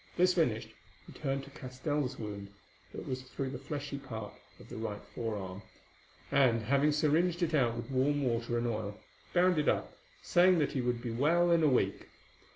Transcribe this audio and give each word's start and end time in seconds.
This 0.17 0.33
finished, 0.33 0.69
he 1.05 1.13
turned 1.13 1.43
to 1.43 1.51
Castell's 1.51 2.17
wound, 2.17 2.47
that 2.91 3.07
was 3.07 3.21
through 3.21 3.51
the 3.51 3.59
fleshy 3.59 3.99
part 3.99 4.33
of 4.59 4.67
the 4.67 4.75
right 4.77 5.03
forearm, 5.13 5.61
and, 6.31 6.63
having 6.63 6.91
syringed 6.91 7.43
it 7.43 7.53
out 7.53 7.77
with 7.77 7.91
warm 7.91 8.23
water 8.23 8.57
and 8.57 8.65
oil, 8.65 8.99
bound 9.31 9.59
it 9.59 9.69
up, 9.69 9.95
saying 10.23 10.57
that 10.57 10.71
he 10.71 10.81
would 10.81 11.03
be 11.03 11.11
well 11.11 11.51
in 11.51 11.61
a 11.61 11.67
week. 11.67 12.07